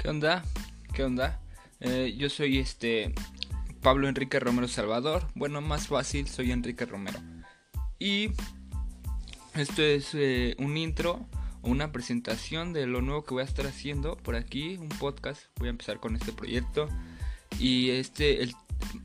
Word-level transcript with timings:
¿Qué 0.00 0.08
onda? 0.08 0.44
¿Qué 0.94 1.02
onda? 1.02 1.40
Eh, 1.80 2.14
yo 2.16 2.30
soy 2.30 2.58
este 2.58 3.12
Pablo 3.82 4.08
Enrique 4.08 4.38
Romero 4.38 4.68
Salvador. 4.68 5.26
Bueno, 5.34 5.60
más 5.60 5.88
fácil, 5.88 6.28
soy 6.28 6.52
Enrique 6.52 6.86
Romero. 6.86 7.18
Y 7.98 8.30
esto 9.54 9.82
es 9.82 10.10
eh, 10.14 10.54
un 10.58 10.76
intro 10.76 11.26
o 11.62 11.70
una 11.70 11.90
presentación 11.90 12.72
de 12.72 12.86
lo 12.86 13.02
nuevo 13.02 13.24
que 13.24 13.34
voy 13.34 13.42
a 13.42 13.46
estar 13.46 13.66
haciendo 13.66 14.16
por 14.16 14.36
aquí, 14.36 14.76
un 14.76 14.88
podcast. 14.88 15.42
Voy 15.56 15.66
a 15.66 15.70
empezar 15.70 15.98
con 15.98 16.14
este 16.14 16.32
proyecto. 16.32 16.88
Y 17.58 17.90
este 17.90 18.48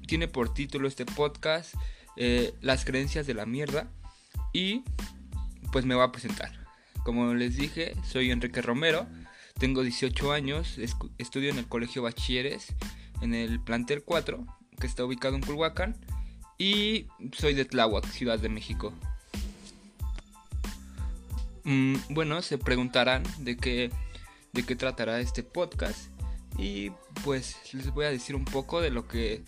tiene 0.05 0.27
por 0.27 0.53
título 0.53 0.87
este 0.87 1.07
podcast 1.07 1.73
eh, 2.17 2.53
Las 2.61 2.85
creencias 2.85 3.25
de 3.25 3.33
la 3.33 3.47
mierda. 3.47 3.89
Y 4.53 4.83
pues 5.71 5.85
me 5.85 5.95
voy 5.95 6.03
a 6.03 6.11
presentar. 6.11 6.51
Como 7.03 7.33
les 7.33 7.57
dije, 7.57 7.95
soy 8.07 8.29
Enrique 8.29 8.61
Romero. 8.61 9.07
Tengo 9.59 9.83
18 9.83 10.31
años, 10.31 10.77
estudio 11.17 11.49
en 11.49 11.57
el 11.57 11.67
Colegio 11.67 12.01
Bachilleres, 12.03 12.73
en 13.21 13.33
el 13.33 13.59
plantel 13.59 14.03
4, 14.03 14.45
que 14.79 14.87
está 14.87 15.05
ubicado 15.05 15.35
en 15.35 15.41
Culhuacán, 15.41 15.95
y 16.57 17.07
soy 17.31 17.53
de 17.53 17.65
Tláhuac, 17.65 18.05
Ciudad 18.07 18.39
de 18.39 18.49
México. 18.49 18.93
Mm, 21.63 21.95
bueno, 22.09 22.41
se 22.41 22.57
preguntarán 22.57 23.23
de 23.39 23.55
qué, 23.55 23.91
de 24.51 24.63
qué 24.63 24.75
tratará 24.75 25.19
este 25.19 25.43
podcast 25.43 26.09
y 26.57 26.91
pues 27.23 27.57
les 27.73 27.89
voy 27.91 28.05
a 28.05 28.11
decir 28.11 28.35
un 28.35 28.45
poco 28.45 28.81
de 28.81 28.91
lo 28.91 29.07
que 29.07 29.43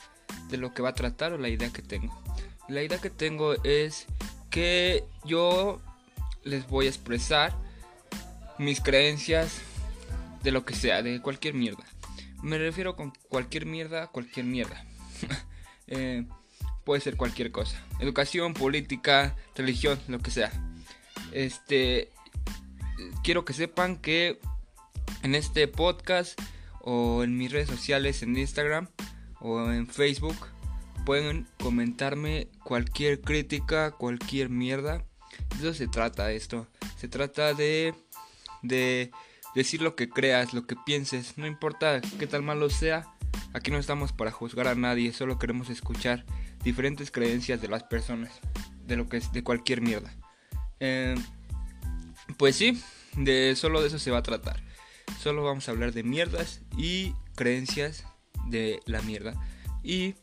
de 0.49 0.57
lo 0.57 0.73
que 0.73 0.81
va 0.81 0.89
a 0.89 0.95
tratar 0.95 1.33
o 1.33 1.37
la 1.37 1.49
idea 1.49 1.71
que 1.71 1.81
tengo. 1.81 2.13
La 2.67 2.83
idea 2.83 2.99
que 2.99 3.09
tengo 3.09 3.53
es 3.63 4.07
que 4.49 5.03
yo 5.23 5.81
les 6.43 6.67
voy 6.67 6.85
a 6.85 6.89
expresar 6.89 7.53
mis 8.57 8.79
creencias, 8.79 9.61
de 10.45 10.51
lo 10.51 10.63
que 10.63 10.75
sea, 10.75 11.01
de 11.01 11.21
cualquier 11.21 11.55
mierda. 11.55 11.83
Me 12.43 12.59
refiero 12.59 12.95
con 12.95 13.11
cualquier 13.29 13.65
mierda, 13.65 14.07
cualquier 14.07 14.45
mierda. 14.45 14.85
Eh, 15.87 16.25
puede 16.83 16.99
ser 16.99 17.15
cualquier 17.15 17.51
cosa. 17.51 17.79
Educación, 17.99 18.55
política, 18.55 19.35
religión, 19.53 19.99
lo 20.07 20.17
que 20.17 20.31
sea. 20.31 20.51
Este, 21.31 22.09
quiero 23.23 23.45
que 23.45 23.53
sepan 23.53 23.97
que 23.97 24.39
en 25.21 25.35
este 25.35 25.67
podcast 25.67 26.41
o 26.81 27.23
en 27.23 27.37
mis 27.37 27.51
redes 27.51 27.69
sociales, 27.69 28.23
en 28.23 28.35
Instagram 28.35 28.87
o 29.39 29.69
en 29.69 29.85
Facebook, 29.85 30.47
pueden 31.05 31.45
comentarme 31.59 32.47
cualquier 32.63 33.21
crítica, 33.21 33.91
cualquier 33.91 34.49
mierda. 34.49 35.05
De 35.59 35.69
eso 35.69 35.73
se 35.75 35.87
trata 35.87 36.31
esto. 36.31 36.65
Se 36.97 37.07
trata 37.07 37.53
de 37.53 37.93
de 38.63 39.11
decir 39.55 39.81
lo 39.81 39.95
que 39.95 40.09
creas, 40.09 40.53
lo 40.53 40.67
que 40.67 40.75
pienses, 40.75 41.37
no 41.37 41.47
importa 41.47 42.01
qué 42.19 42.27
tal 42.27 42.43
malo 42.43 42.69
sea, 42.69 43.07
aquí 43.53 43.71
no 43.71 43.79
estamos 43.79 44.11
para 44.11 44.31
juzgar 44.31 44.67
a 44.67 44.75
nadie, 44.75 45.13
solo 45.13 45.39
queremos 45.39 45.69
escuchar 45.69 46.25
diferentes 46.63 47.09
creencias 47.09 47.61
de 47.61 47.69
las 47.69 47.83
personas, 47.83 48.31
de 48.85 48.97
lo 48.97 49.07
que 49.07 49.17
es 49.17 49.31
de 49.31 49.43
cualquier 49.43 49.81
mierda. 49.81 50.13
Eh, 50.79 51.15
pues 52.37 52.55
sí, 52.55 52.81
de 53.15 53.55
solo 53.55 53.81
de 53.81 53.87
eso 53.87 53.99
se 53.99 54.11
va 54.11 54.19
a 54.19 54.23
tratar. 54.23 54.61
Solo 55.21 55.43
vamos 55.43 55.67
a 55.67 55.71
hablar 55.71 55.93
de 55.93 56.03
mierdas 56.03 56.61
y 56.77 57.13
creencias 57.35 58.05
de 58.47 58.79
la 58.85 59.01
mierda. 59.01 59.33
Y 59.83 60.15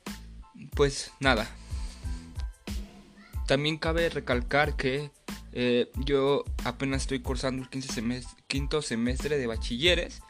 pues 0.75 1.12
nada. 1.20 1.48
También 3.47 3.78
cabe 3.78 4.08
recalcar 4.08 4.77
que 4.77 5.10
eh, 5.53 5.91
yo 6.05 6.45
apenas 6.64 7.03
estoy 7.03 7.20
cursando 7.20 7.62
el 7.70 7.84
quinto 8.47 8.83
semestre 8.83 9.39
de 9.39 9.47
bachilleres 9.47 10.22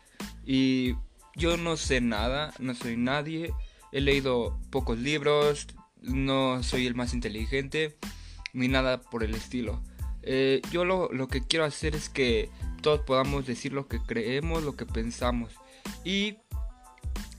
y 0.44 0.94
yo 1.36 1.56
no 1.56 1.76
sé 1.76 2.00
nada, 2.00 2.52
no 2.58 2.74
soy 2.74 2.96
nadie, 2.96 3.52
he 3.92 4.00
leído 4.00 4.58
pocos 4.70 4.98
libros, 4.98 5.68
no 6.00 6.62
soy 6.62 6.86
el 6.86 6.94
más 6.94 7.14
inteligente 7.14 7.96
ni 8.52 8.68
nada 8.68 9.00
por 9.00 9.22
el 9.22 9.34
estilo. 9.34 9.82
Eh, 10.22 10.60
yo 10.70 10.84
lo, 10.84 11.10
lo 11.12 11.28
que 11.28 11.40
quiero 11.40 11.64
hacer 11.64 11.94
es 11.94 12.08
que 12.08 12.50
todos 12.80 13.00
podamos 13.00 13.46
decir 13.46 13.72
lo 13.72 13.88
que 13.88 14.00
creemos, 14.00 14.62
lo 14.62 14.76
que 14.76 14.86
pensamos. 14.86 15.52
Y 16.04 16.36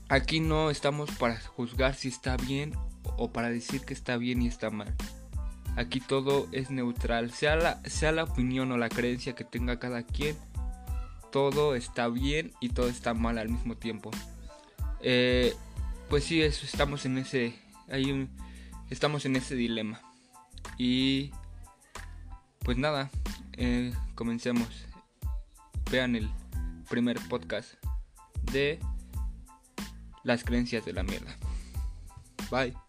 aquí 0.08 0.40
no 0.40 0.70
estamos 0.70 1.10
para 1.12 1.40
juzgar 1.40 1.94
si 1.94 2.08
está 2.08 2.36
bien 2.36 2.72
o 3.16 3.32
para 3.32 3.50
decir 3.50 3.82
que 3.82 3.94
está 3.94 4.16
bien 4.16 4.42
y 4.42 4.48
está 4.48 4.70
mal. 4.70 4.94
Aquí 5.76 6.00
todo 6.00 6.46
es 6.52 6.70
neutral, 6.70 7.32
sea 7.32 7.56
la, 7.56 7.80
sea 7.84 8.12
la 8.12 8.24
opinión 8.24 8.70
o 8.70 8.78
la 8.78 8.88
creencia 8.88 9.34
que 9.34 9.44
tenga 9.44 9.78
cada 9.78 10.04
quien, 10.04 10.36
todo 11.32 11.74
está 11.74 12.08
bien 12.08 12.52
y 12.60 12.68
todo 12.68 12.88
está 12.88 13.12
mal 13.12 13.38
al 13.38 13.48
mismo 13.48 13.76
tiempo. 13.76 14.10
Eh, 15.00 15.52
pues 16.08 16.24
sí, 16.24 16.42
eso, 16.42 16.64
estamos 16.64 17.04
en 17.06 17.18
ese, 17.18 17.58
hay 17.90 18.28
estamos 18.90 19.26
en 19.26 19.36
ese 19.36 19.56
dilema. 19.56 20.00
Y 20.78 21.32
pues 22.60 22.78
nada, 22.78 23.10
eh, 23.52 23.92
comencemos. 24.14 24.68
Vean 25.90 26.16
el 26.16 26.30
primer 26.88 27.18
podcast 27.28 27.74
de 28.52 28.78
las 30.22 30.44
creencias 30.44 30.84
de 30.84 30.92
la 30.92 31.02
mierda. 31.02 31.36
Bye. 32.50 32.83